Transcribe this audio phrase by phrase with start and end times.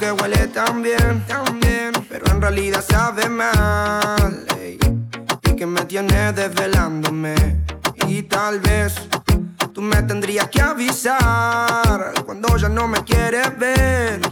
[0.00, 1.22] que huele tan bien,
[2.08, 4.46] pero en realidad sabe mal.
[5.44, 7.34] Y que me tiene desvelándome.
[8.08, 8.94] Y tal vez
[9.74, 14.22] tú me tendrías que avisar cuando ya no me quieres ver.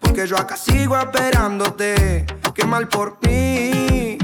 [0.00, 2.24] Porque yo acá sigo esperándote.
[2.54, 4.18] Qué mal por mí.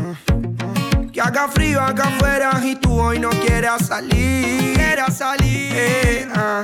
[1.12, 4.76] Que haga frío acá afuera y tú hoy no quieras salir.
[4.76, 5.72] Quieras salir.
[5.74, 6.62] Eh, ah.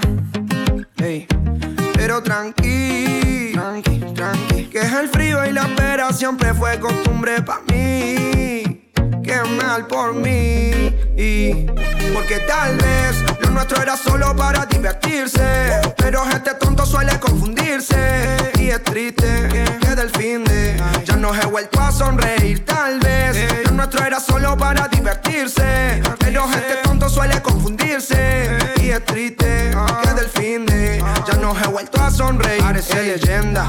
[2.00, 4.64] Pero tranqui, tranqui, tranqui.
[4.70, 8.88] Que es el frío y la espera siempre fue costumbre para mí.
[9.22, 10.96] Qué mal por mí.
[11.14, 11.66] Y
[12.14, 15.80] porque tal vez nuestro era solo para divertirse.
[15.96, 18.52] Pero este tonto suele confundirse.
[18.58, 19.48] Y es triste
[19.80, 22.64] que del fin de ya no he vuelto a sonreír.
[22.64, 26.02] Tal vez lo nuestro era solo para divertirse.
[26.18, 28.58] Pero este tonto suele confundirse.
[28.82, 29.70] Y es triste
[30.02, 32.62] que del fin de ya no he vuelto a sonreír.
[32.62, 33.68] Parece leyenda.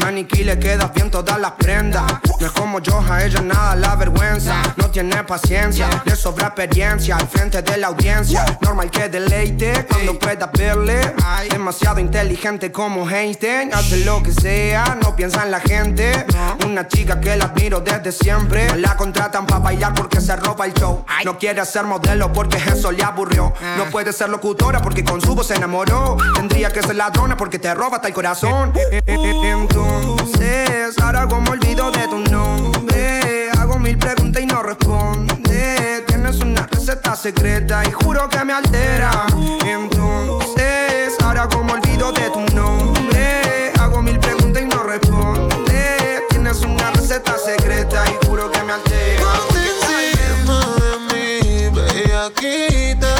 [0.00, 2.04] Maniquí le quedas bien todas las prendas.
[2.40, 4.54] No es como yo, a ella nada la vergüenza.
[4.76, 8.44] No tiene paciencia, le sobra experiencia al frente de la audiencia.
[8.60, 11.14] Normal que deleite cuando pueda verle.
[11.50, 13.72] Demasiado inteligente como Einstein.
[13.72, 16.26] Hace lo que sea, no piensa en la gente.
[16.66, 18.76] Una chica que la admiro desde siempre.
[18.78, 21.04] La contratan para bailar porque se roba el show.
[21.24, 23.52] No quiere ser modelo porque eso le aburrió.
[23.76, 26.16] No puede ser locutora porque con su voz se enamoró.
[26.34, 28.72] Tendría que ser ladrona porque te roba hasta el corazón.
[29.06, 32.06] Entonces, ahora como olvido de
[37.12, 39.26] receta secreta y juro que me altera.
[39.64, 43.72] Entonces, ahora como olvido de tu nombre.
[43.78, 46.22] Hago mil preguntas y no responde.
[46.30, 49.24] Tienes una receta secreta y juro que me altera.
[49.54, 53.14] encima de mí, bellaquita.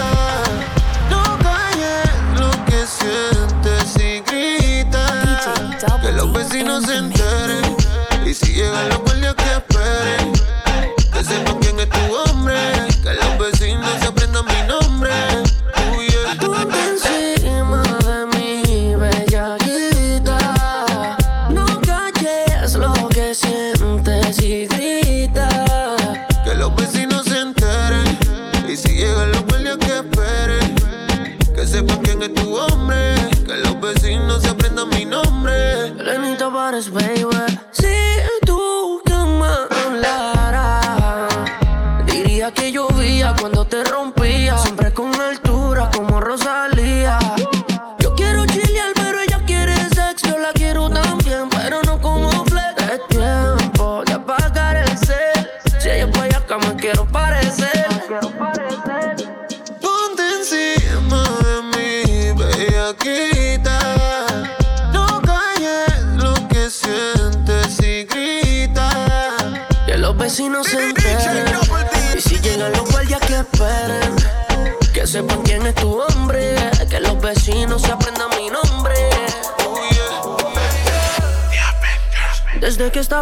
[1.10, 5.06] No calles lo que sientes y grita.
[6.00, 7.76] Que los vecinos se enteren.
[8.24, 9.01] Y si llegan los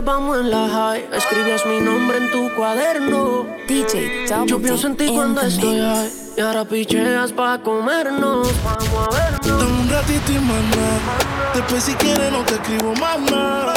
[0.00, 3.46] estábamos en la high, escribías mi nombre en tu cuaderno.
[3.68, 6.10] DJ Yo pienso en ti cuando estoy high.
[6.38, 8.48] Y ahora picheas pa' comernos.
[8.64, 9.46] Vamos a vernos.
[9.46, 11.52] Dame un ratito y nada.
[11.54, 13.74] Después si quieres no te escribo más nada.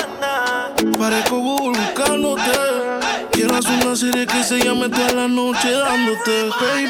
[0.98, 2.42] Parezco Google buscándote.
[3.32, 6.90] Quiero hacer una serie que se llame toda la noche dándote, baby.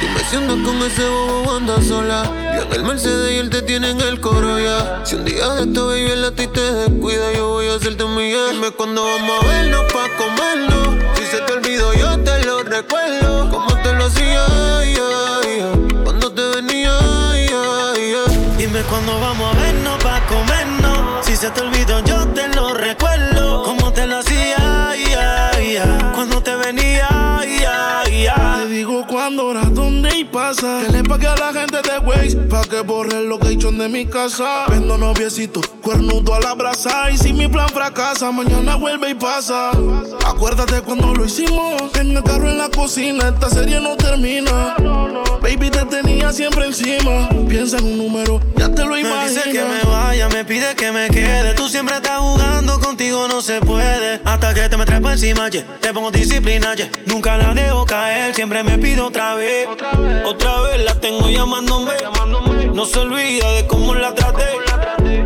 [0.00, 2.47] Dime si andas con ese bobo anda sola.
[2.58, 5.02] En el Mercedes y él te tiene en el coro ya.
[5.04, 8.16] Si un día de esto baby el ti te descuida, yo voy a hacerte un.
[8.16, 11.04] Dime cuando vamos a vernos pa' comernos.
[11.16, 13.48] Si se te olvidó, yo te lo recuerdo.
[13.50, 14.44] Como te lo hacía,
[14.78, 16.02] ay, ay.
[16.02, 16.92] cuando te venía,
[17.30, 17.48] ay.
[18.56, 21.24] Dime cuándo vamos a vernos pa' comernos.
[21.24, 23.62] Si se te olvidó, yo te lo recuerdo.
[23.62, 24.77] Como te lo hacía,
[29.54, 30.82] dónde y pasa.
[30.84, 34.06] Que le pague a la gente de Waze pa' que borre el location de mi
[34.06, 34.66] casa.
[34.68, 37.10] Vendo noviecito, cuernudo a la brasa.
[37.10, 39.70] Y si mi plan fracasa, mañana vuelve y pasa.
[40.26, 41.82] Acuérdate cuando lo hicimos.
[41.98, 44.76] En el carro en la cocina, esta serie no termina.
[45.40, 47.28] Baby, te tenía siempre encima.
[47.48, 49.34] Piensa en un número, ya te lo Me imaginas.
[49.34, 51.54] dice que me vaya, me pide que me quede.
[51.54, 54.20] Tú siempre estás jugando, contigo no se puede.
[54.24, 55.64] Hasta que te me trepo encima, yeah.
[55.80, 56.90] te pongo disciplina, yeah.
[57.06, 58.34] nunca la dejo caer.
[58.34, 59.37] Siempre me pido otra vez,
[60.24, 61.92] otra vez, la tengo llamándome.
[62.72, 64.44] No se olvida de cómo la traté.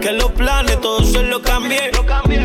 [0.00, 1.90] Que los planes todos se los cambié.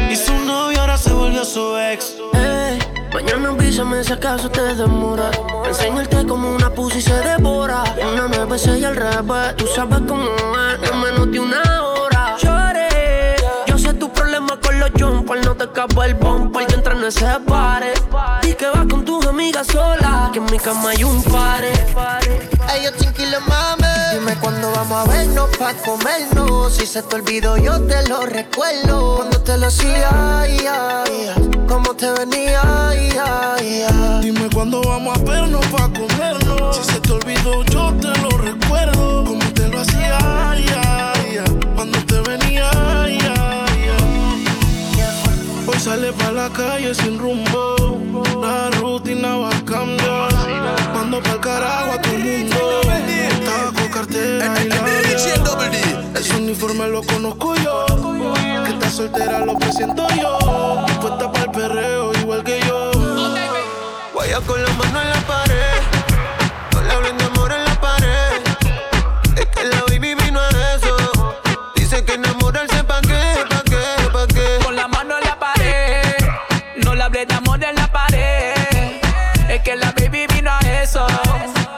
[0.10, 2.16] Y su novio ahora se volvió su ex.
[2.34, 2.80] Ey,
[3.14, 5.32] Mañana avísame si acaso te demora.
[5.66, 7.84] Enseñarte como una pussy se devora.
[8.14, 9.56] Una nueve y al revés.
[9.56, 12.38] Tú sabes cómo es, en menos de una hora.
[12.38, 13.36] Lloré.
[13.68, 15.46] Yo sé tu problema con los jumpers.
[15.46, 16.67] No te escapa el bumper.
[17.08, 17.94] Yo entro en ese pare.
[18.44, 20.30] Y que vas con tus amigas sola.
[20.34, 21.72] Que en mi cama hay un pare.
[22.76, 23.88] Ellos tranquilos, mami.
[24.14, 26.76] Dime cuándo vamos a vernos pa' comernos.
[26.76, 29.18] Si se te olvidó, yo te lo recuerdo.
[29.18, 30.44] Cuando te lo hacía,
[31.68, 32.62] cómo te venía,
[34.22, 36.76] Dime cuándo vamos a vernos pa' comernos.
[36.76, 38.97] Si se te olvidó, yo te lo recuerdo.
[45.88, 47.64] Sale pa' la calle sin rumbo.
[48.42, 50.32] La rutina va a cambiar.
[50.94, 52.62] Mando pa'l carajo a el mundo.
[53.48, 57.86] Taco, cartera y la Ese uniforme lo conozco yo.
[58.66, 60.38] Que está soltera lo presento yo.
[61.02, 62.92] Puesta para el perreo igual que yo.
[64.16, 65.17] Vaya con la mano en la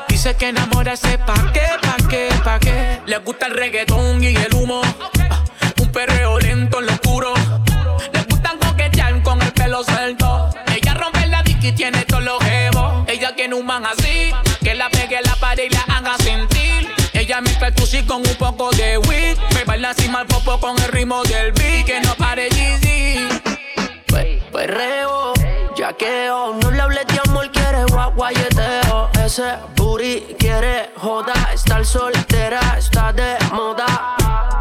[0.07, 3.01] Dice que enamorarse pa' qué, pa' qué, pa' qué.
[3.07, 4.81] Le gusta el reggaetón y el humo.
[5.81, 7.33] Un perreo lento en lo oscuro.
[8.13, 10.51] Le gustan coquetear con el pelo suelto.
[10.75, 13.05] Ella rompe la dick y tiene todos los jevos.
[13.07, 14.31] Ella tiene un man así.
[14.61, 16.87] Que la pegue la pared y la haga sentir.
[17.13, 19.37] Ella mezcla el tusi con un poco de weed.
[19.55, 21.85] Me baila así mal popo con el ritmo del beat.
[21.85, 23.27] Que no pare Yeezy.
[24.51, 25.33] Perreo,
[25.79, 27.85] yaqueo, no le hables de amor, quiere
[28.15, 29.09] guayeteo.
[29.23, 33.85] Ese booty quiere joda, estar soltera está de moda.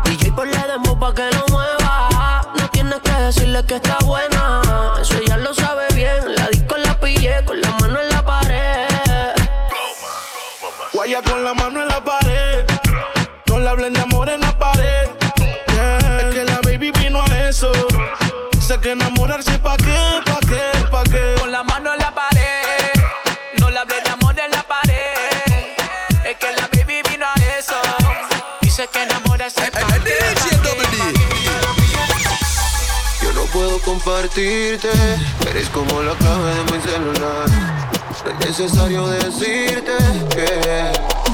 [0.04, 2.42] DJ por le demo pa' que lo mueva.
[2.56, 4.62] No tienes que decirle que está buena,
[5.00, 6.36] eso ya lo sabe bien.
[6.36, 9.34] La disco la pillé con la mano en la pared.
[10.92, 12.64] Guaya con la mano en la pared.
[13.46, 15.08] No le hablen de amor en la pared.
[16.20, 17.72] Es que la baby vino a eso.
[18.60, 20.20] Sé que enamorarse pa' qué,
[33.80, 34.88] compartirte.
[35.50, 37.48] Eres como la clave de mi celular.
[38.24, 39.92] No es necesario decirte
[40.30, 41.27] que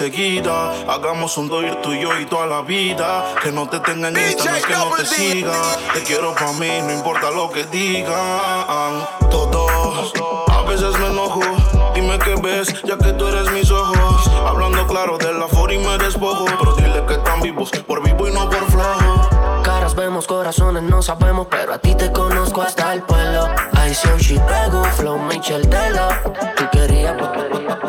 [0.00, 0.72] enseguida.
[0.88, 3.24] Hagamos un doir tú y yo y toda la vida.
[3.42, 5.54] Que no te tenga en Insta, no es que no te siga.
[5.94, 9.06] Te quiero para mí, no importa lo que digan.
[9.30, 10.12] Todos,
[10.48, 11.40] a veces me enojo.
[11.94, 14.30] Dime qué ves, ya que tú eres mis ojos.
[14.46, 16.44] Hablando claro de la for y me despojo.
[16.58, 19.62] Pero dile que están vivos, por vivo y no por flojo.
[19.62, 23.48] Caras vemos, corazones no sabemos, pero a ti te conozco hasta el pueblo.
[23.72, 26.08] I see she pego, flow Michel Telo.
[26.56, 27.16] Tú querías,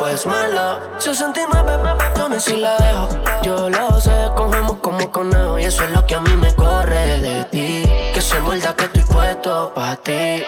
[0.09, 0.79] pues, pues malo.
[0.99, 1.77] 69
[2.13, 3.09] millones si la dejo.
[3.43, 5.59] Yo lo sé, cogemos como conejo.
[5.59, 7.83] Y eso es lo que a mí me corre de ti.
[8.13, 10.43] Que se muerda que estoy puesto pa' ti.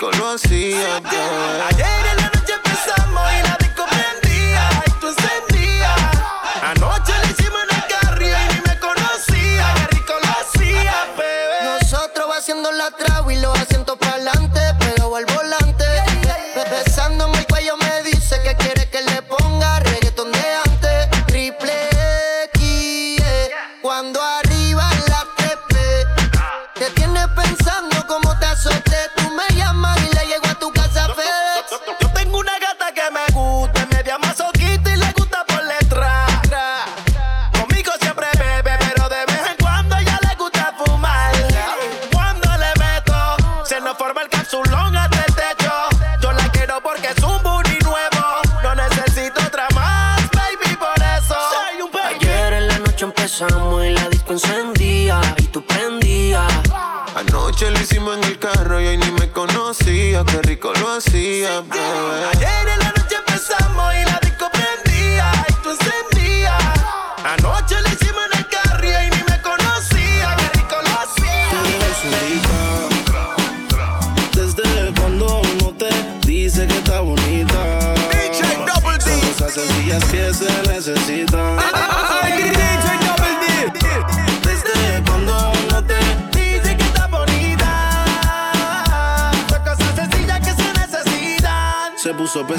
[0.00, 1.04] conocían.
[1.68, 3.59] Ayer en la noche empezamos y la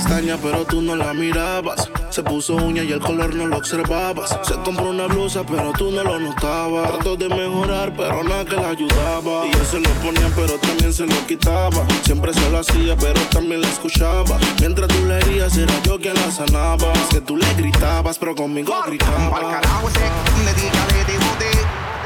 [0.01, 1.89] pestaña, pero tú no la mirabas.
[2.09, 4.37] Se puso uña y el color no lo observabas.
[4.41, 6.91] Se compró una blusa, pero tú no lo notabas.
[6.91, 9.45] Trató de mejorar, pero nada que la ayudaba.
[9.45, 11.85] Y yo se lo ponía, pero también se lo quitaba.
[12.03, 14.37] Siempre se lo hacía, pero también la escuchaba.
[14.59, 16.91] Mientras tú la herías, era yo quien la sanaba.
[16.93, 19.39] Es que tú le gritabas, pero conmigo gritaba.
[19.39, 19.99] Carajo ese,
[20.45, 21.51] dedícale de bote.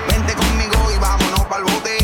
[0.09, 1.97] Vente conmigo y vámonos pa'l bote.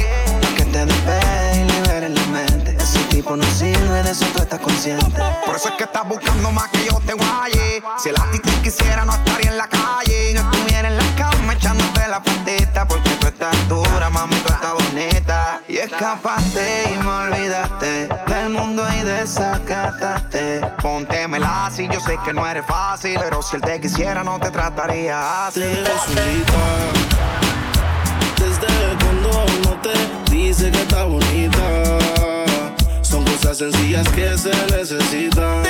[0.55, 2.77] Que te despegue y la mente.
[2.79, 6.99] Ese tipo no sirve de su por eso es que estás buscando más que yo
[7.05, 7.81] te guaye.
[7.97, 10.31] Si el actitud quisiera, no estaría en la calle.
[10.31, 12.85] Y No estuviera en la cama echándote la patita.
[12.85, 15.61] Porque tú estás dura, mami, tú estás bonita.
[15.69, 20.59] Y escapaste y me olvidaste del mundo y desacataste.
[20.81, 23.17] Póntemela así, yo sé que no eres fácil.
[23.21, 25.61] Pero si él te quisiera, no te trataría así.
[28.37, 29.93] Desde cuando no te
[30.29, 32.20] dice que está bonita
[33.41, 35.63] cosas sencillas que se necesitan.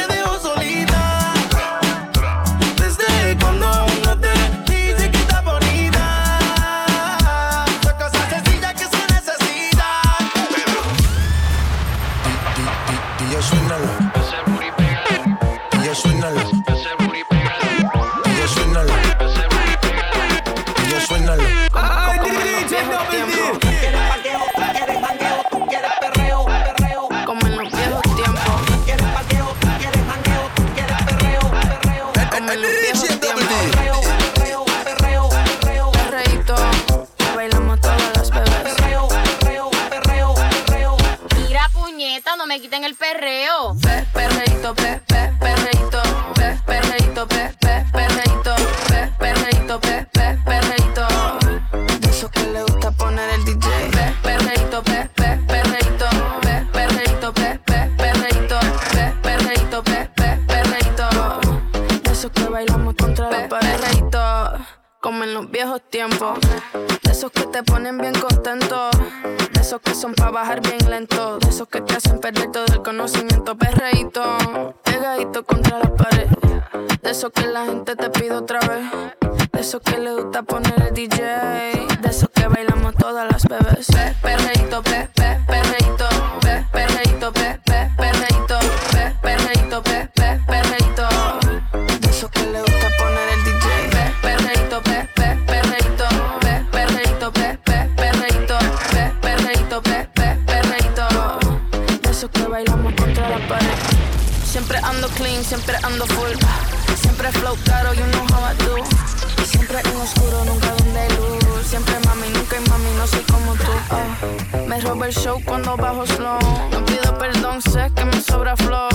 [115.78, 116.40] Bajo slow.
[116.72, 118.90] No pido perdón, sé que me sobra flow.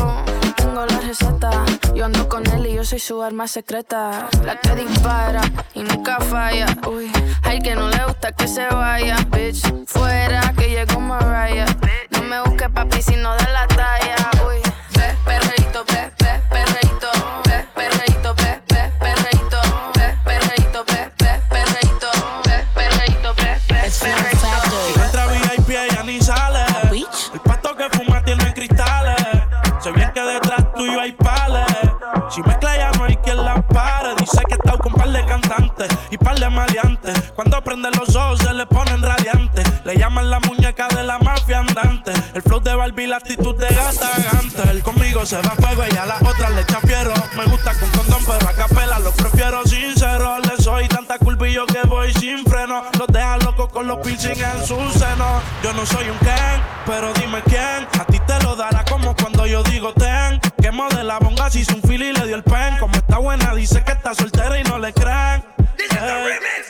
[0.56, 1.50] Tengo la receta,
[1.94, 4.28] yo ando con él y yo soy su arma secreta.
[4.44, 5.42] La que dispara
[5.74, 6.66] y nunca falla.
[6.88, 7.10] Uy,
[7.42, 9.62] hay que no le gusta que se vaya, bitch.
[9.86, 11.66] Fuera que llegó Mariah.
[12.10, 14.30] No me busque papi si no da la talla.
[14.46, 14.60] Uy,
[14.92, 16.12] pe, perreito, pe,
[36.66, 37.32] de.
[37.34, 39.64] Cuando prende los ojos se le ponen radiantes.
[39.84, 42.12] Le llaman la muñeca de la mafia andante.
[42.34, 44.70] El flow de Barbie, la actitud de gata gante.
[44.70, 47.14] Él conmigo se va a fuego y a las otras le echa fierro.
[47.36, 50.38] Me gusta con condón, pero a capela lo prefiero sincero.
[50.40, 51.16] Le soy tanta
[51.52, 52.82] yo que voy sin freno.
[52.98, 55.40] Los deja locos con los piercing en su seno.
[55.62, 57.86] Yo no soy un Ken, pero dime quién.
[58.00, 60.40] A ti te lo dará como cuando yo digo ten.
[60.60, 62.78] Que modela bonga si hizo un fili y le dio el pen.
[62.78, 65.44] Como está buena, dice que está soltera y no le creen.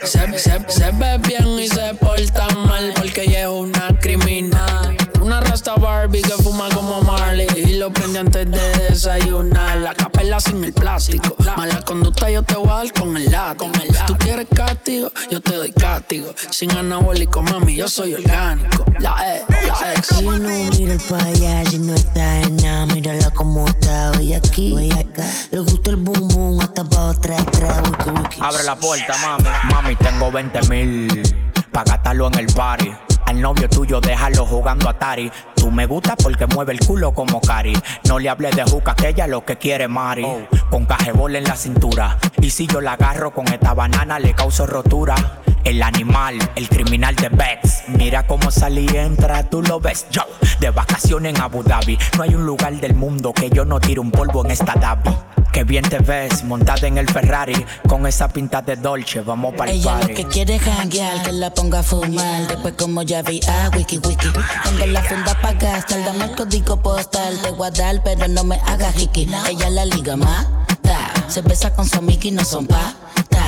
[0.06, 4.96] Se, se, se ve bien y se porta mal porque ella es una criminal.
[5.20, 9.96] Una rasta Barbie que fuma como Marley y lo prende antes de desayunar.
[10.40, 11.36] Sin el plástico.
[11.56, 13.70] Mala conducta yo te voy a dar con el látigo.
[14.06, 16.34] Tú quieres castigo, yo te doy castigo.
[16.50, 18.84] Sin anabólico, mami, yo soy orgánico.
[18.98, 20.08] La E, la ex.
[20.08, 24.72] Si no mira pa' allá, si no está en nada, mírala como está hoy aquí,
[24.72, 25.24] hoy acá.
[25.52, 28.40] Le gusta el boom boom, hasta pa' atrás, atrás, wiki wiki.
[28.40, 29.48] Abre la puerta, mami.
[29.72, 31.36] Mami, tengo 20 mil
[31.70, 32.92] pa' gastarlo en el party.
[33.26, 35.30] Al novio tuyo déjalo jugando Atari.
[35.56, 37.76] Tú me gusta porque mueve el culo como Cari.
[38.08, 40.24] No le hables de juca que ella lo que quiere Mari.
[40.70, 42.18] Con cajebol en la cintura.
[42.40, 45.16] Y si yo la agarro con esta banana le causo rotura.
[45.64, 47.88] El animal, el criminal de Bex.
[47.88, 50.06] Mira cómo salí y entra, tú lo ves.
[50.10, 50.22] Yo,
[50.60, 51.98] de vacaciones en Abu Dhabi.
[52.16, 55.10] No hay un lugar del mundo que yo no tire un polvo en esta Dhabi.
[55.56, 57.64] Que bien te ves, montada en el Ferrari.
[57.88, 61.32] Con esa pinta de Dolce, vamos para el Ella lo que quiere es janguear, que
[61.32, 62.46] la ponga a fumar.
[62.46, 64.28] Después como ya vi, ah, wiki wiki.
[64.64, 67.38] Tengo la funda pa' gastar, dame el código postal.
[67.40, 69.30] Te voy a dar, pero no me hagas hiki.
[69.48, 71.14] Ella la liga mata.
[71.28, 72.92] Se besa con su amiga y no son pa.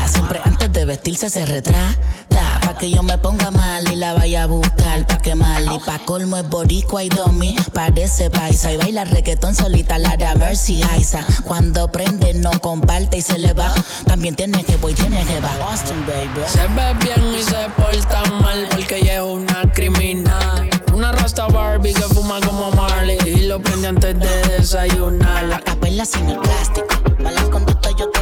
[0.07, 2.58] Siempre antes de vestirse se retrata.
[2.79, 5.63] Que yo me ponga mal y la vaya a buscar pa' quemar.
[5.63, 8.73] Y pa' colmo es boricua y domi, parece paisa.
[8.73, 11.25] Y baila reggaetón solita, la de Mercy Aiza.
[11.45, 13.75] Cuando prende no comparte y se le va.
[14.07, 15.51] También tiene que voy, tiene que va.
[15.71, 16.47] Austin, baby.
[16.47, 20.71] Se ve bien y se porta mal porque ella es una criminal.
[20.95, 25.45] Una rasta Barbie que fuma como Marley y lo prende antes de desayunar.
[25.45, 26.87] La capela sin el plástico.
[27.19, 28.18] Mala conducta yo te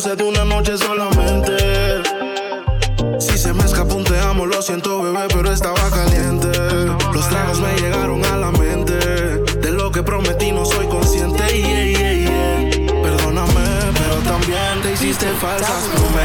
[0.00, 2.02] sucede una noche solamente.
[3.18, 6.48] Si se me escapó un te amo, lo siento, bebé, pero estaba caliente.
[7.12, 8.94] Los tragos me llegaron a la mente.
[8.94, 11.44] De lo que prometí no soy consciente.
[13.02, 16.19] Perdóname, pero también te hiciste falsas promesas.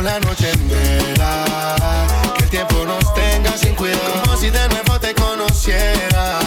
[0.00, 1.44] La noche entera.
[2.36, 4.22] Que el tiempo nos tenga sin cuidado.
[4.24, 6.40] Como si de nuevo te conociera.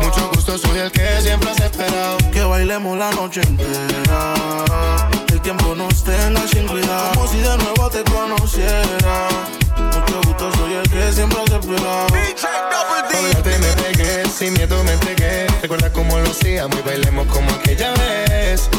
[0.00, 2.16] Mucho gusto, soy el que siempre has esperado.
[2.32, 4.34] Que bailemos la noche entera.
[5.26, 7.12] Que el tiempo nos tenga sin cuidado.
[7.14, 9.28] Como si de nuevo te conociera.
[9.76, 12.06] Mucho gusto, soy el que siempre has esperado.
[12.06, 15.48] Ahora te me pegué, sin miedo me entregué.
[15.60, 18.70] Recuerda cómo lo hacíamos y bailemos como aquella vez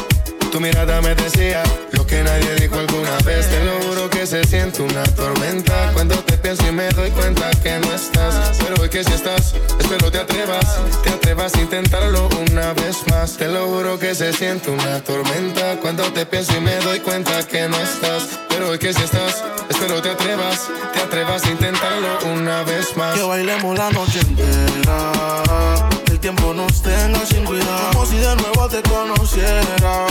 [0.54, 3.50] tu mirada me decía lo que nadie dijo alguna vez.
[3.50, 5.90] Te lo juro que se siente una tormenta.
[5.92, 8.56] Cuando te pienso y me doy cuenta que no estás.
[8.58, 10.78] Pero hoy que si estás, espero te atrevas.
[11.02, 13.36] Te atrevas a intentarlo una vez más.
[13.36, 15.76] Te lo juro que se siente una tormenta.
[15.82, 18.38] Cuando te pienso y me doy cuenta que no estás.
[18.48, 20.68] Pero hoy que si estás, espero te atrevas.
[20.92, 23.16] Te atrevas a intentarlo una vez más.
[23.16, 25.90] Que bailemos la noche entera.
[26.06, 27.90] El tiempo nos tenga sin cuidado.
[27.90, 30.06] Como si de nuevo te conociera.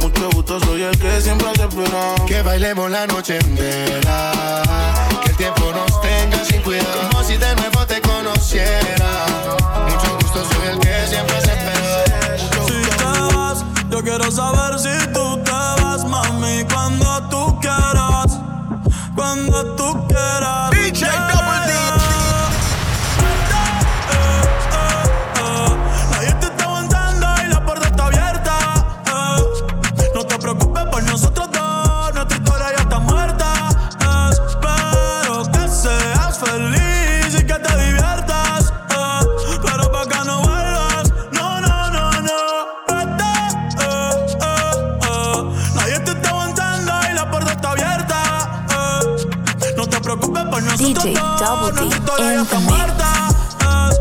[0.00, 2.14] Mucho gusto, soy el que siempre te espera.
[2.26, 4.62] Que bailemos la noche entera.
[5.22, 7.08] Que el tiempo nos tenga sin cuidado.
[7.10, 9.26] Como si de nuevo te conociera.
[9.88, 12.38] Mucho gusto, soy el que siempre se espera.
[12.66, 16.64] Si te vas, yo quiero saber si tú te vas, mami.
[16.72, 18.38] Cuando tú quieras.
[19.14, 20.73] Cuando tú quieras.
[50.76, 52.90] DJ Double D in the mix.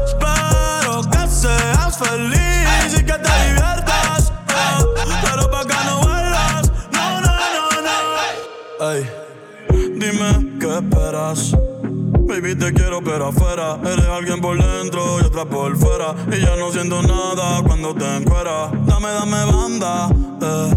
[0.07, 4.33] Espero que seas feliz y que te diviertas.
[4.47, 8.91] Pero para que no vuelvas, no, no, no, no.
[8.91, 9.09] Ey,
[9.99, 11.51] dime qué esperas.
[12.25, 16.55] Baby, te quiero pero afuera Eres alguien por dentro y otra por fuera Y ya
[16.55, 20.09] no siento nada cuando te encueras Dame, dame banda,
[20.41, 20.73] eh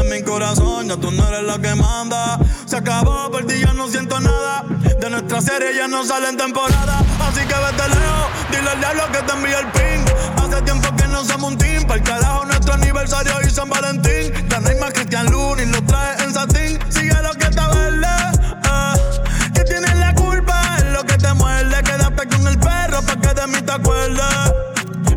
[0.00, 2.38] en mi corazón ya tú no eres la que manda.
[2.66, 4.64] Se acabó, por ti ya no siento nada.
[5.06, 6.98] De nuestra serie ya no sale en temporada.
[7.20, 10.04] Así que vete lejos, dile al diablo que te envíe el ping.
[10.36, 11.84] Hace tiempo que no somos un team.
[11.84, 14.32] Para el carajo nuestro aniversario y San Valentín.
[14.66, 16.80] Hay más Cristian Luna y lo trae en satín.
[16.88, 18.08] Sigue lo que está verde.
[18.64, 19.62] eh.
[19.64, 21.82] Tienes la culpa, es lo que te muerde.
[21.84, 24.52] Quédate con el perro para que de mí te acuerdes.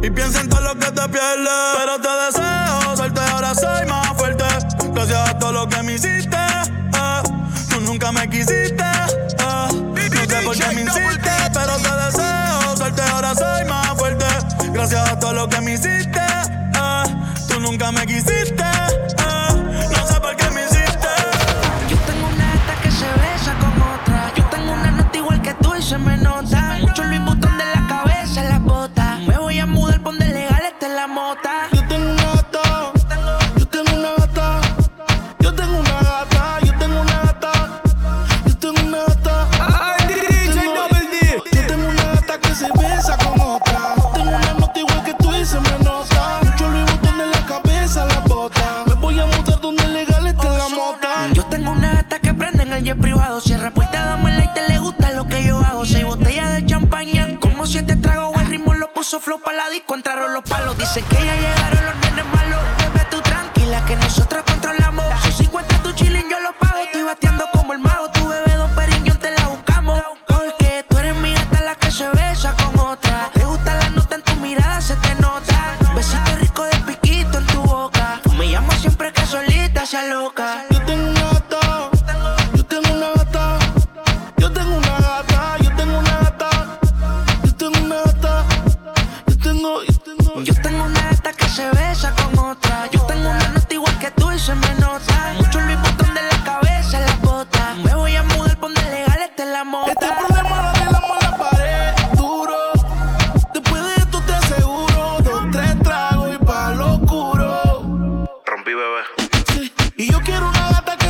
[0.04, 1.78] Y piensa en todo lo que te pierdes.
[1.78, 4.44] Pero te deseo suerte, ahora soy más fuerte.
[4.94, 6.38] Gracias a todo lo que me hiciste.
[6.38, 7.24] eh.
[7.72, 8.99] Tú nunca me quisiste.
[10.50, 14.26] No sé por qué me insiste, pero te deseo suerte, ahora soy más fuerte.
[14.74, 16.20] Gracias a todo lo que me hiciste.
[16.20, 17.04] eh.
[17.48, 18.79] Tú nunca me quisiste.
[59.30, 60.76] Flow para la disco, entraron los palos.
[60.76, 61.59] Dicen que ya llegaron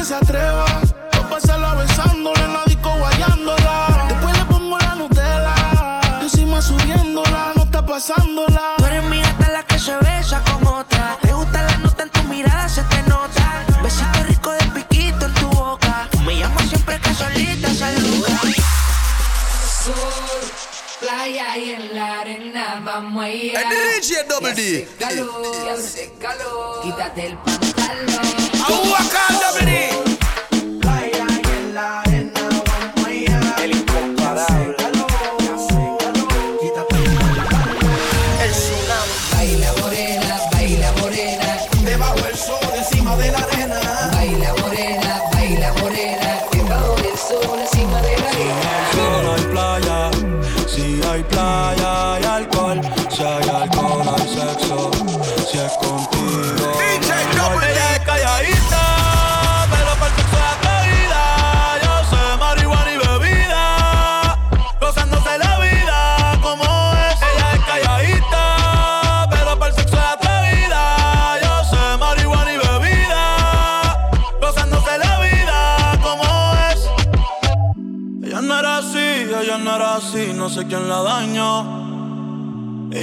[0.10, 0.66] se atreva.
[1.12, 4.08] A pasarla besándola en la disco guayándola.
[4.10, 6.02] Después le pongo la Nutella.
[6.20, 8.74] Yo encima subiéndola, no está pasándola.
[8.78, 11.16] Tú eres mi gata la que se besa con otra.
[11.22, 13.64] Te gusta la nota en tu mirada, se te nota.
[13.84, 16.10] Besito rico de piquito en tu boca.
[16.26, 18.42] Me llamo siempre que solita se loca.
[19.84, 20.44] Sol,
[21.02, 23.54] playa y en la arena vamos a ir.
[23.56, 24.90] El DJ Double D.
[25.72, 26.82] Hace calor, calor.
[26.84, 27.69] Quítate el pantalón.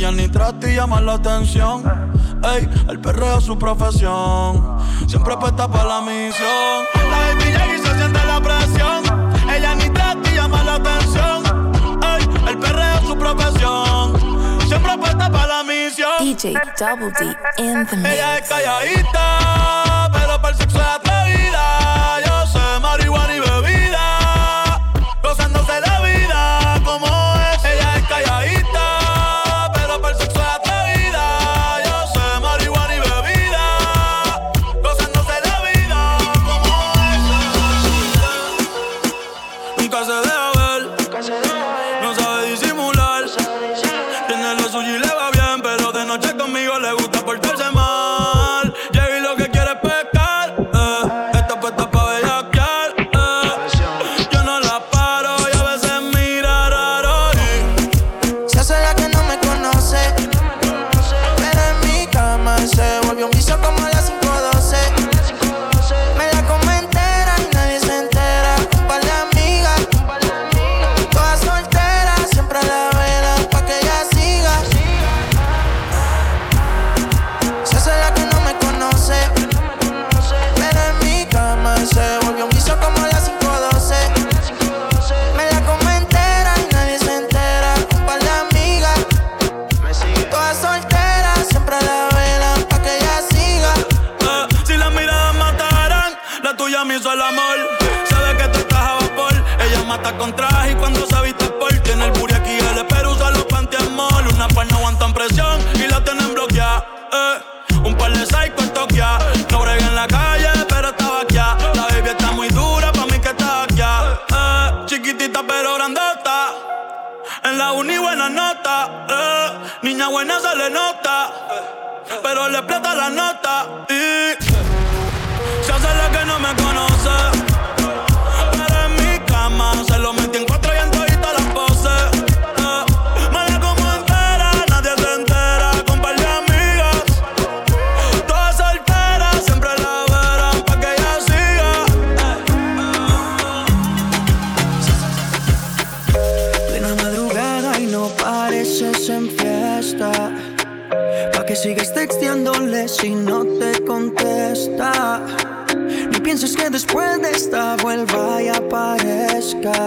[0.00, 1.82] ella ni traste y llaman la atención.
[2.42, 4.78] Ey, el perreo es su profesión.
[5.06, 6.86] Siempre apuesta para la misión.
[6.94, 9.04] La baby y se siente la presión.
[9.54, 11.44] Ella ni traste y llama la atención.
[12.02, 14.58] Ey, el perreo es su profesión.
[14.66, 16.12] Siempre apuesta para la misión.
[16.20, 17.36] DJ Double D.
[17.58, 22.20] Ella es calladita, pero para el sexo es atrevida.
[22.24, 23.59] Yo sé marihuana y bebé.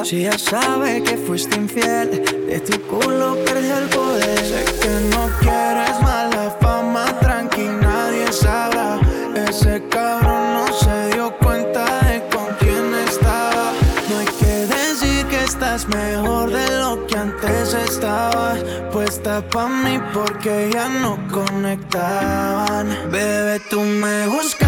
[0.03, 2.09] Si ya sabe que fuiste infiel,
[2.47, 4.39] de tu culo perdió el poder.
[4.39, 8.99] Sé que no quieres mala fama, tranqui, nadie sabrá.
[9.47, 13.71] Ese cabrón no se dio cuenta de con quién estaba.
[14.09, 18.59] No hay que decir que estás mejor de lo que antes estabas.
[18.91, 22.89] Puesta pa' mí porque ya no conectaban.
[23.09, 24.62] Bebé, tú me buscas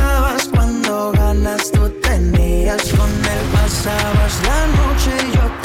[3.85, 5.64] pasabas la noche yo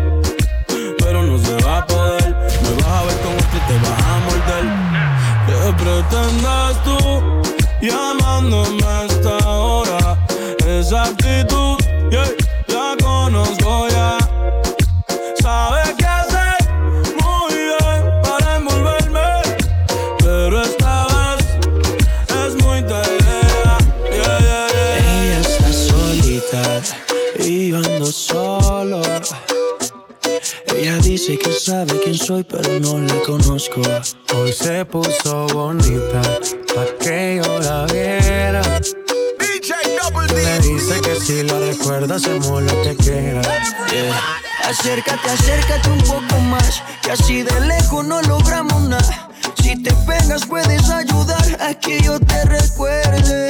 [1.23, 2.35] no se va a poder.
[2.63, 4.65] Me vas a ver con otro y te vas a morder.
[5.47, 6.97] ¿Qué pretendes tú
[7.81, 10.17] llamándome a esta hora?
[10.65, 11.77] Esa actitud,
[12.09, 12.25] yeah,
[12.67, 14.10] la conozco ya.
[31.31, 33.79] Dice que sabe quién soy, pero no la conozco.
[34.35, 36.21] Hoy se puso bonita,
[36.75, 38.61] pa' que yo la viera.
[39.39, 43.41] DJ Double D Me dice que si la recuerda, hacemos lo que quiera.
[44.65, 49.29] Acércate, acércate un poco más, que así de lejos no logramos nada.
[49.63, 53.47] Si te pegas puedes ayudar a que yo te recuerde.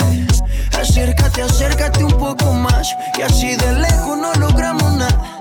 [0.80, 5.41] Acércate, acércate un poco más, que así de lejos no logramos nada.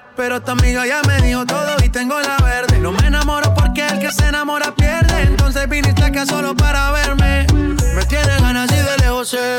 [0.15, 2.79] Pero tu amiga ya me dijo todo y tengo la verde.
[2.79, 5.23] No me enamoro porque el que se enamora pierde.
[5.23, 7.47] Entonces viniste acá solo para verme.
[7.95, 9.57] Me tiene ganas y de lejos sé.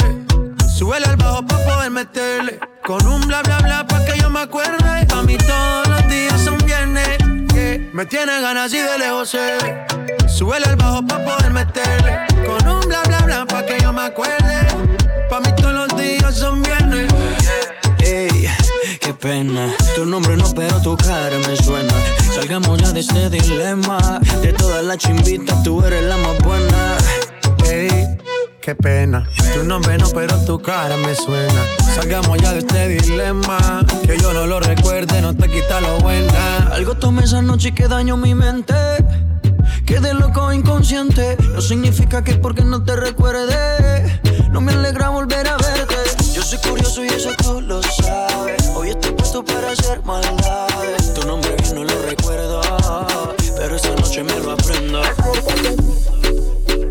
[0.69, 2.59] Súbele al bajo para poder meterle.
[2.85, 5.07] Con un bla bla bla pa' que yo me acuerde.
[5.07, 7.19] Pa' mí todos los días son viernes.
[7.93, 9.59] Me tiene ganas y de lejos sé.
[10.27, 12.19] Súbele al bajo pa' poder meterle.
[12.47, 14.67] Con un bla bla bla pa' que yo me acuerde.
[15.31, 17.13] Pa' mí todos los días son viernes.
[19.23, 19.73] Pena.
[19.95, 21.93] Tu nombre no, pero tu cara me suena.
[22.35, 24.19] Salgamos ya de este dilema.
[24.43, 26.97] De todas las chimbitas, tú eres la más buena.
[27.71, 28.19] Ey,
[28.61, 29.25] qué pena.
[29.55, 31.63] Tu nombre no, pero tu cara me suena.
[31.95, 33.87] Salgamos ya de este dilema.
[34.05, 36.71] Que yo no lo recuerde, no te quita lo buena.
[36.73, 38.75] Algo tomé esa noche y que daño mi mente.
[39.87, 41.37] Quedé loco inconsciente.
[41.55, 44.21] No significa que porque no te recuerde.
[44.51, 46.22] No me alegra volver a verte.
[46.53, 48.71] Yo soy curioso y eso tú lo sabes.
[48.75, 51.15] Hoy estoy puesto para hacer maldades.
[51.15, 52.61] Tu nombre bien no lo recuerdo.
[53.57, 55.01] Pero esta noche me lo aprendo.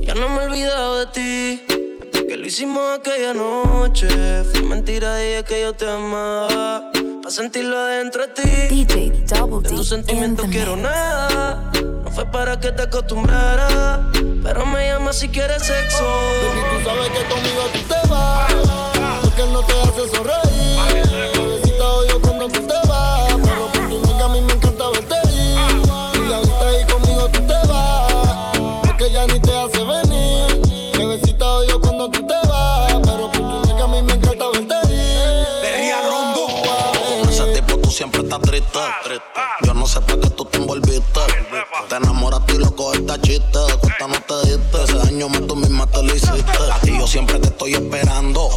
[0.01, 1.64] Ya no me he olvidado de ti.
[2.12, 4.07] Que lo hicimos aquella noche.
[4.51, 6.89] Fue mentira y es que yo te amaba.
[7.22, 8.76] Pa' sentirlo adentro de ti.
[8.84, 10.89] DJ Double De D tus in sentimientos the quiero mix.
[10.89, 11.72] nada.
[12.03, 13.99] No fue para que te acostumbraras.
[14.41, 16.03] Pero me llamas si quieres sexo.
[16.03, 19.00] Baby, tú sabes que conmigo tú te vas.
[19.41, 21.33] Él no te hace sonreír.
[21.33, 23.33] Bebecita odio cuando tú te vas.
[23.43, 25.57] Pero por tu nunca a mí me encanta verte ir.
[26.29, 28.59] Y ahorita ahí conmigo tú te vas.
[28.85, 30.93] Porque ya ni te hace venir.
[30.95, 32.93] Bebecita odio cuando tú te vas.
[33.03, 35.95] Pero por tu nunca a mí me encanta verte ir.
[37.19, 38.79] Con ese tipo tú siempre estás triste.
[39.63, 41.19] Yo no sé para qué tú te envolviste.
[41.89, 43.59] Te enamoraste y lo cogiste a chiste.
[43.81, 44.83] Cuesta no te diste.
[44.83, 46.43] Ese daño más tú misma te lo hiciste.
[46.83, 48.47] Y yo siempre te estoy esperando.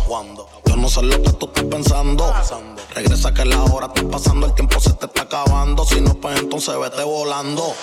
[0.77, 2.33] No sé lo que tú estás pensando.
[2.95, 5.85] Regresa que la hora está pasando, el tiempo se te está acabando.
[5.85, 7.75] Si no, pues entonces vete volando.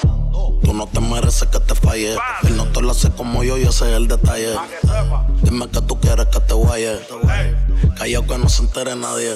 [0.64, 2.16] Tú no te mereces que te falle.
[2.44, 4.56] Él no te lo hace como yo y ese es el detalle.
[5.42, 7.00] Dime que tú quieres que te guaye.
[7.98, 9.36] Callao que no se entere nadie.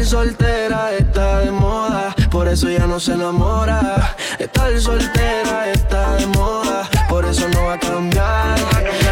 [0.00, 4.16] estar soltera está de moda, por eso ya no se enamora.
[4.38, 8.58] Estar soltera está de moda, por eso no va a cambiar.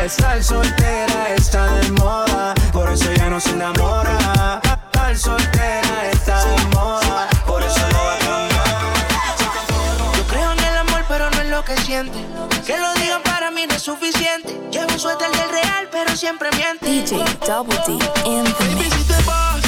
[0.04, 4.60] Estar soltera está de moda, por eso ya no se enamora.
[4.64, 10.16] Estar soltera está de moda, por eso no va a cambiar.
[10.16, 12.18] Yo creo en el amor, pero no en lo que siente.
[12.66, 14.58] Que lo digan para mí no es suficiente.
[14.70, 16.86] Llevo un suéter del real, pero siempre miente.
[16.86, 17.92] DJ Double D
[18.24, 19.67] in the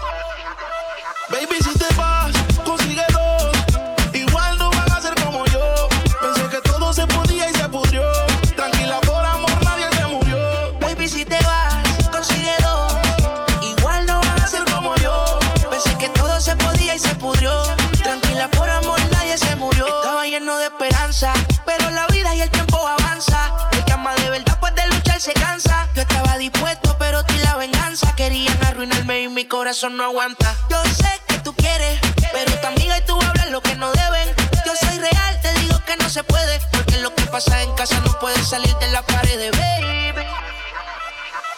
[25.23, 28.15] Yo estaba dispuesto, pero ti la venganza.
[28.15, 30.55] Querían arruinarme y mi corazón no aguanta.
[30.67, 31.99] Yo sé que tú quieres,
[32.31, 34.35] pero tu amiga y tú hablan lo que no deben.
[34.65, 36.59] Yo soy real, te digo que no se puede.
[36.71, 40.25] Porque lo que pasa en casa no puede salir de la pared, baby.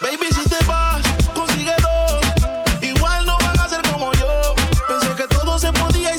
[0.02, 1.00] Baby, si te vas,
[1.34, 2.20] consigue dos.
[2.82, 4.54] Igual no van a ser como yo.
[4.88, 6.18] Pensé que todo se podía y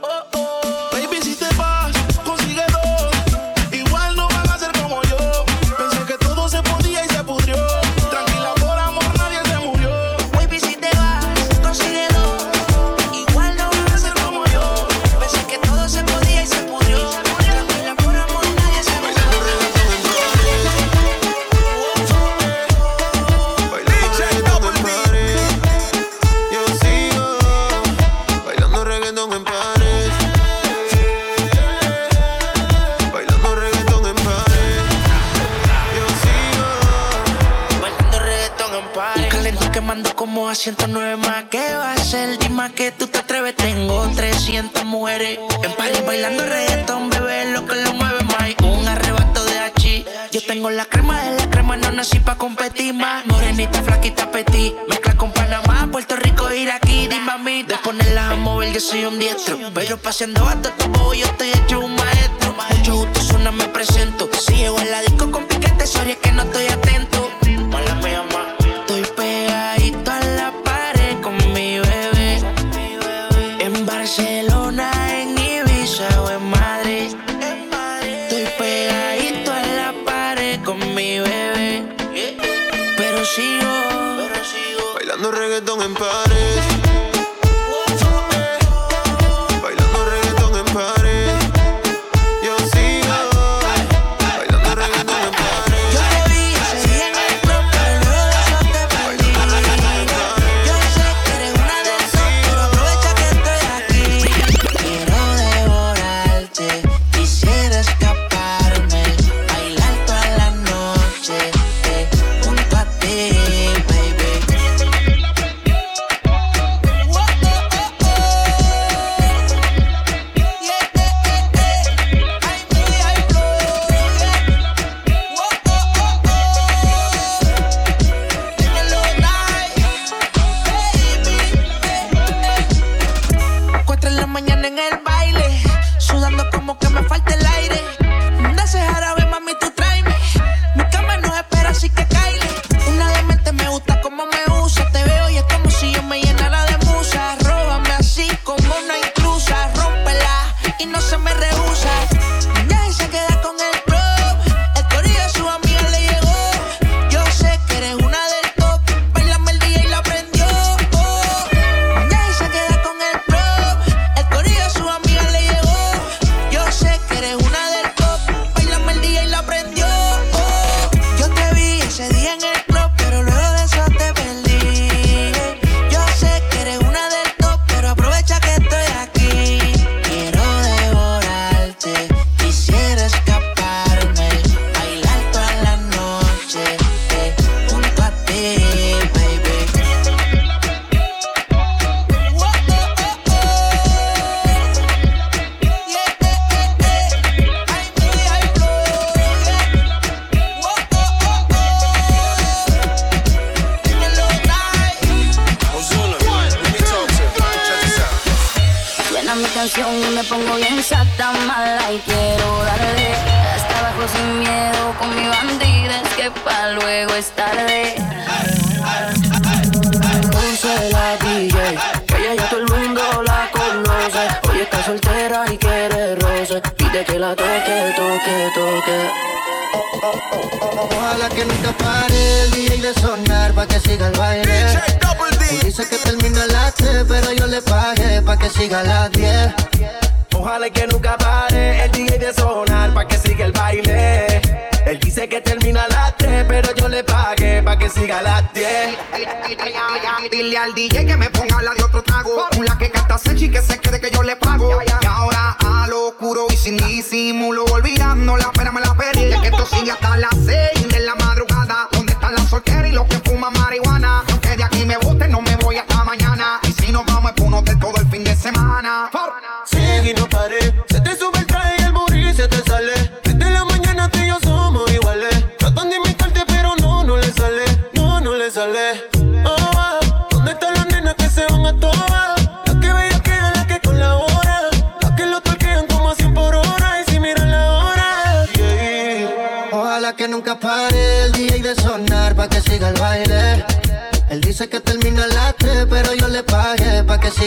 [40.61, 42.37] 109 más, que va a ser?
[42.37, 45.39] Dime que tú te atreves, tengo 300 mujeres.
[45.63, 48.53] En París bailando reggaetón, bebé, lo que lo mueve más.
[48.61, 50.05] Un arrebato de H.
[50.31, 53.25] Yo tengo la crema de la crema, no nací pa' competir más.
[53.25, 54.75] Morenita, flaquita, petit.
[54.87, 57.63] Mezcla con Panamá, Puerto Rico, ir dime a mí.
[57.63, 59.57] De ponerla a mover, yo soy un diestro.
[59.73, 62.55] Pero paseando a todo yo estoy hecho un maestro.
[62.77, 64.29] Mucho gusto, suena, me presento.
[64.39, 66.67] Si llego a la disco con piquete, sorry, es que no estoy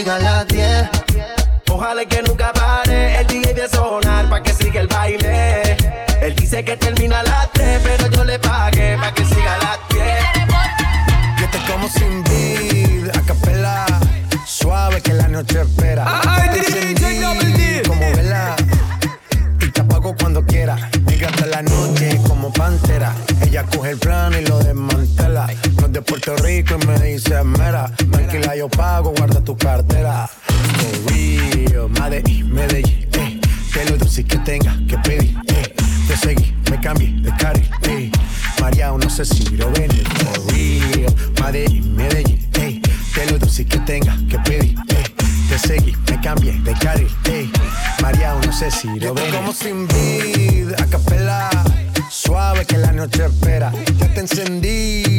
[0.05, 0.45] las
[1.71, 5.75] Ojalá que nunca pare el DJ de sonar pa' que siga el baile.
[6.21, 7.49] Él dice que termina la
[39.15, 41.15] se sirvió en el for real.
[41.41, 42.81] Medellín, Medellín, ey.
[43.13, 45.05] Te lo dulce que tenga que pedir, ey.
[45.47, 47.49] Te seguí, me cambié de carril, ey.
[48.01, 49.31] María, no sé si lo ven.
[49.31, 51.49] como sin vid, a capela.
[52.09, 53.71] Suave que la noche espera.
[53.99, 55.14] Ya te encendí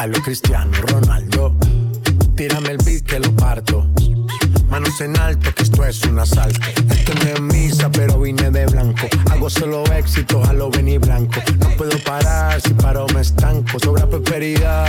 [0.00, 1.54] a lo Cristiano Ronaldo.
[2.34, 3.86] Tírame el beat que lo parto.
[4.70, 6.58] Manos en alto, que esto es un asalto.
[6.90, 9.06] Esto no es misa, pero vine de blanco.
[9.30, 11.42] Hago solo éxitos a lo Benny Blanco.
[11.58, 13.78] No puedo parar, si paro me estanco.
[13.78, 14.79] Sobra prosperidad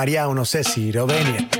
[0.00, 1.59] María o no sé si Rovenia.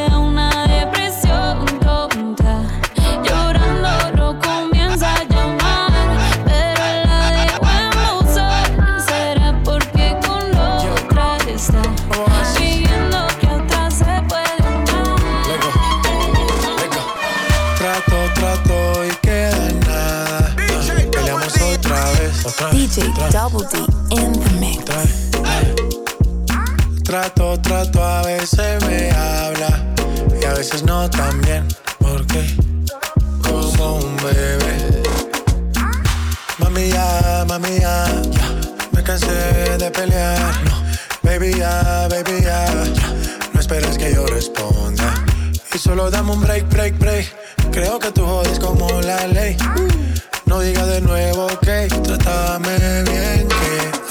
[22.69, 23.77] DJ Double D
[24.11, 24.85] in the mix.
[27.03, 29.83] Trato, trato, a veces me habla
[30.39, 31.67] y a veces no tan bien.
[31.99, 32.45] Porque
[33.43, 35.01] como un bebé.
[36.59, 38.05] Mami ya, mami ya.
[38.91, 40.53] Me cansé de pelear.
[40.63, 40.71] No,
[41.23, 42.65] baby ya, baby ya.
[42.65, 43.13] ya.
[43.53, 45.25] No esperes que yo responda.
[45.73, 47.35] Y solo dame un break, break, break.
[47.71, 49.57] Creo que tú jodes como la ley.
[50.45, 51.47] No digas de nuevo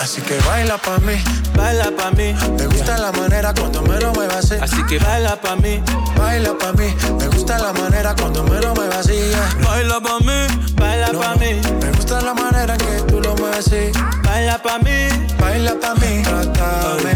[0.01, 1.13] Así que baila pa' mí,
[1.55, 2.35] baila pa' mí.
[2.59, 4.55] Me gusta la manera cuando me lo muevas así.
[4.61, 5.83] Así que baila pa' mí,
[6.17, 6.95] baila pa' mí.
[7.19, 9.13] Me gusta la manera cuando me lo muevas así.
[9.13, 9.57] yeah.
[9.63, 11.61] Baila pa' mí, baila pa' mí.
[11.83, 13.93] Me gusta la manera que tú lo mueves así.
[14.25, 16.23] Baila pa' mí, baila pa' mí.
[16.23, 17.11] Trátame.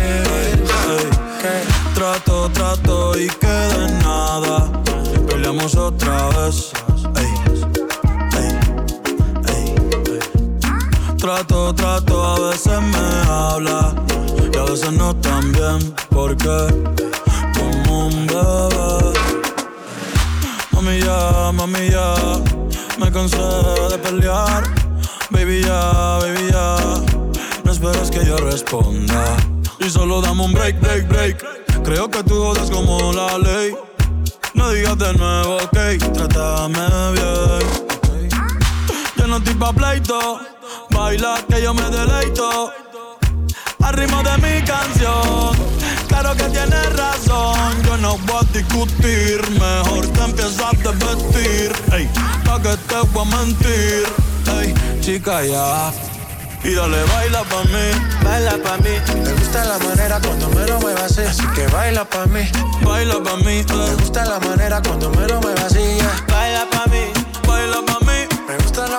[1.45, 1.65] Ey,
[1.95, 4.71] Trato, trato y queda en nada.
[5.27, 6.71] Peleamos otra vez.
[11.25, 13.95] Trato, trato, a veces me habla
[14.53, 15.95] y a veces no tan bien.
[16.11, 16.67] Porque
[17.57, 19.19] como un bebé.
[20.73, 22.15] Mami ya, mami ya,
[22.99, 24.65] me cansé de pelear.
[25.31, 26.77] Baby ya, baby ya,
[27.65, 29.35] no esperes que yo responda.
[29.81, 31.83] Y solo dame un break, break, break.
[31.85, 33.75] Creo que tú jodas como la ley.
[34.53, 37.95] No digas de nuevo, ok, trátame bien.
[39.17, 40.39] Yo no estoy pa' pleito,
[40.95, 42.73] baila que yo me deleito.
[43.83, 45.51] Al ritmo de mi canción,
[46.09, 47.83] claro que tienes razón.
[47.85, 51.73] Yo no voy a discutir, mejor te empiezas a vestir.
[51.93, 52.09] Ey,
[52.47, 54.05] pa' que te voy a mentir.
[54.61, 55.93] Ey, chica, ya.
[56.65, 57.87] Y dale, baila pa' mí,
[58.25, 58.97] baila pa' mí.
[59.23, 61.21] Me gusta la manera cuando me lo muevas así.
[61.21, 62.41] Así que baila pa' mí,
[62.83, 63.59] baila pa' mí.
[63.59, 63.67] eh.
[63.69, 65.79] Me gusta la manera cuando me lo muevas así.
[65.99, 66.25] yeah.
[66.29, 67.05] Baila pa' mí,
[67.47, 68.19] baila pa' mí.
[68.49, 68.99] Me gusta la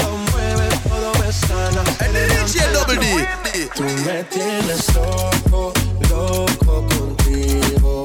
[1.31, 1.83] me sana.
[1.99, 2.93] Eres mi antídoto.
[3.75, 5.73] Tú me tienes loco,
[6.09, 8.03] loco contigo.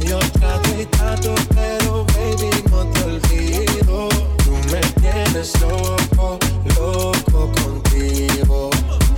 [0.00, 4.08] Yo trato y trato, pero baby no te olvido.
[4.44, 6.38] Tú me tienes loco,
[6.76, 8.70] loco contigo.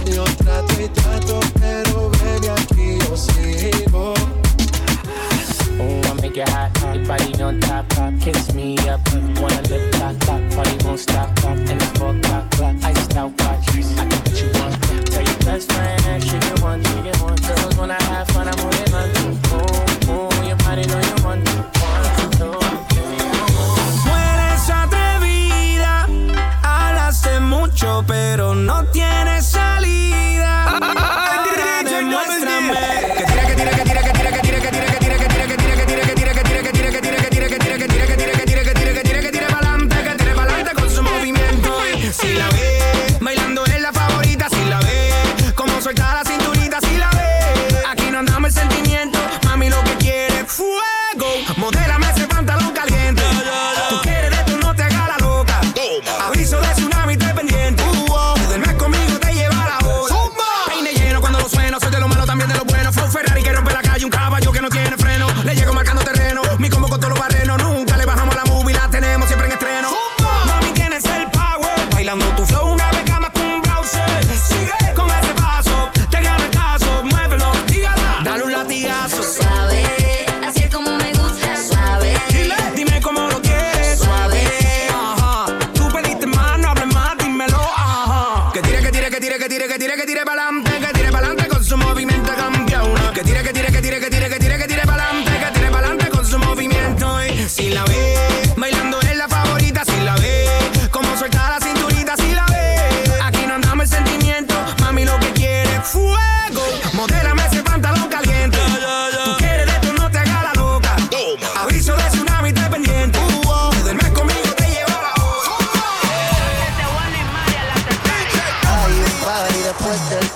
[0.05, 4.15] Yo trato y trato, pero baby aquí yo sigo.
[5.79, 9.01] Oh, I make it hot, your body on top, top, kiss me up,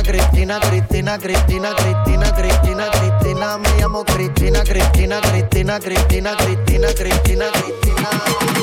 [0.00, 3.58] Cristina, Cristina, Cristina, Cristina, Cristina, Cristina, Cristina.
[3.58, 8.08] Me llamo Cristina, Cristina, Cristina, Cristina, Cristina, Cristina, Cristina.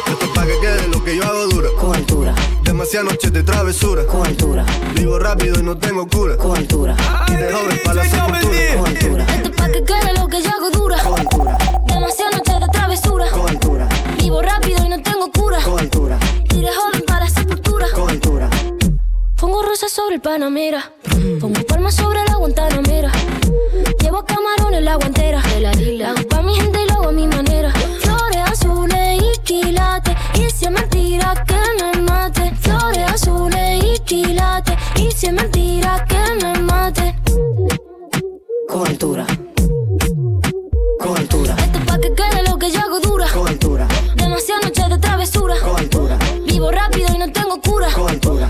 [0.10, 1.70] Esto es pa' que quede lo que yo hago dura.
[1.80, 4.06] Con altura, Demasiadas noches de travesura.
[4.06, 4.66] con altura,
[4.96, 6.36] Vivo rápido y no tengo cura.
[6.38, 6.96] con altura,
[7.28, 8.76] Y de joven para la sepultura.
[8.78, 9.26] con altura.
[9.36, 10.98] Esto es pa' que quede lo que yo hago dura.
[11.04, 13.26] Con altura, Demasiadas noches de travesura.
[13.32, 15.62] con altura, Vivo rápido y no tengo cura.
[15.64, 16.18] con altura,
[16.56, 17.88] Iré joven para la sepultura.
[17.94, 18.50] con altura.
[19.40, 20.92] Pongo rosas sobre el Panamera.
[21.40, 23.10] Pongo palmas sobre la Guantanamera.
[24.02, 25.42] Llevo camarones la guantera.
[25.60, 25.72] La
[26.10, 27.72] hago pa' mi gente y lo hago a mi manera.
[28.02, 30.16] Flores azules y quilates.
[30.36, 32.54] Y si es mentira que me mate.
[32.60, 34.76] Flores azules y quilates.
[34.98, 37.16] Y si es mentira que me mate.
[38.68, 39.26] Con altura.
[41.00, 41.56] Con altura.
[41.58, 43.26] Esto es pa' que quede lo que yo hago dura.
[43.34, 43.88] Con altura.
[44.16, 45.56] Demasiadas noches de travesura.
[45.62, 46.20] Con altura.
[46.46, 47.88] Vivo rápido y no tengo cura.
[47.94, 48.50] Con altura.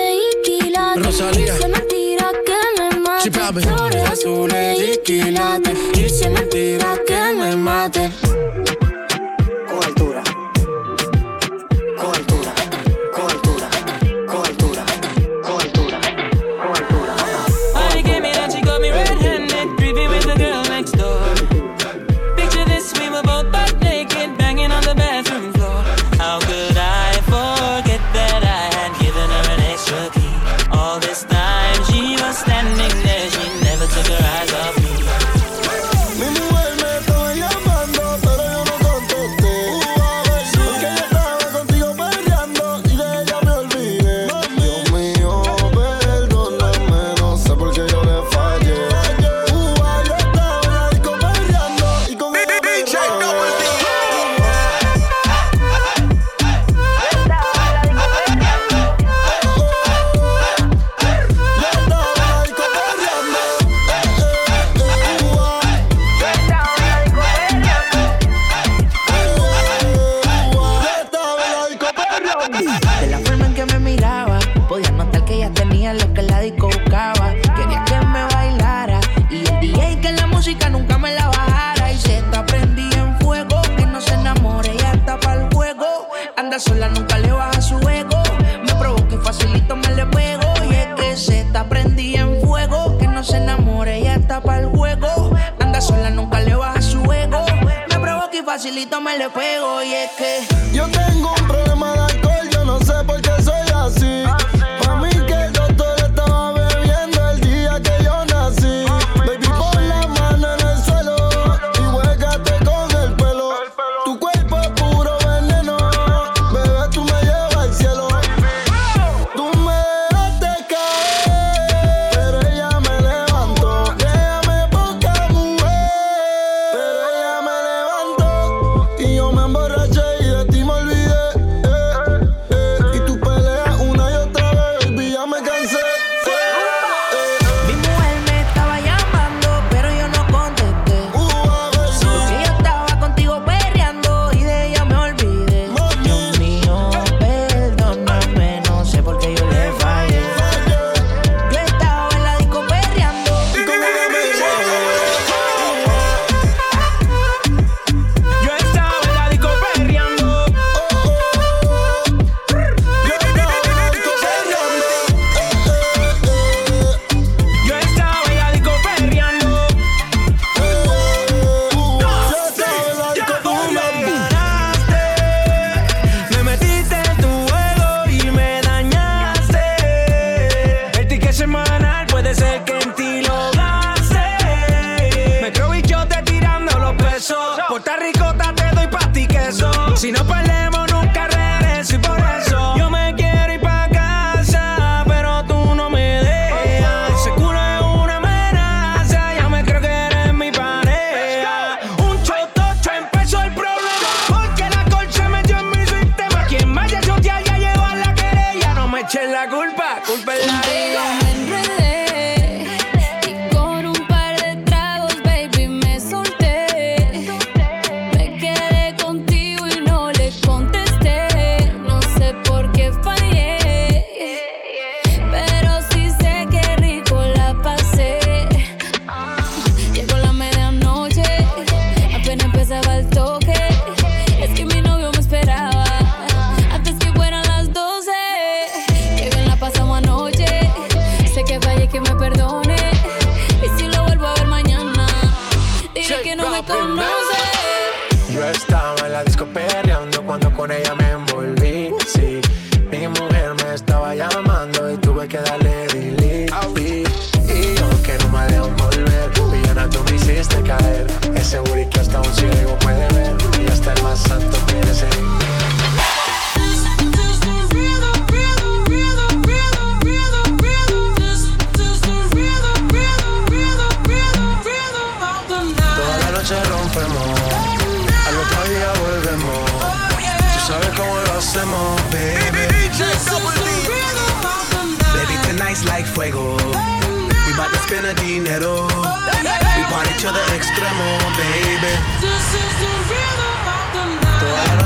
[0.95, 1.55] Rosalía.
[1.55, 3.23] Es mentira que me mate.
[3.23, 3.61] Sí.
[3.61, 5.77] Flores azules y quilates.
[6.29, 8.11] Mentira que me mate.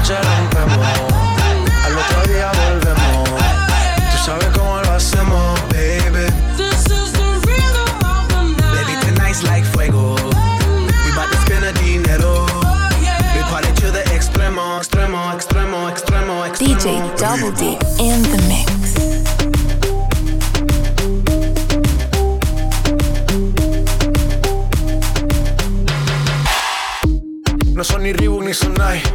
[0.05, 0.87] noche rompemos.
[1.85, 3.29] Al otro día volvemos.
[4.11, 6.31] Tú sabes cómo lo hacemos, baby.
[6.57, 8.85] This is the rhythm of the night.
[8.85, 10.15] Baby, tonight's like fuego.
[10.15, 12.45] We bout to spend dinero.
[13.33, 16.77] We party to the extremo, extremo, extremo, extremo, extremo.
[16.77, 18.75] DJ Double D in the mix.
[27.73, 29.14] No son ni Reebok ni Sonai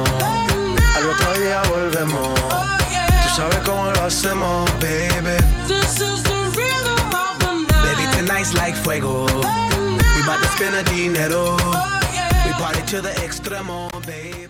[1.41, 2.39] día volvemos.
[2.51, 3.07] Oh, yeah.
[3.23, 5.37] Tú sabes cómo lo hacemos, baby.
[5.67, 7.97] This is the rhythm of the night.
[7.97, 9.25] Baby, tonight's like fuego.
[9.27, 9.97] Oh.
[10.15, 11.57] We bout to spend a dinero.
[11.59, 12.45] Oh, yeah.
[12.45, 14.40] We party to the extremo, baby.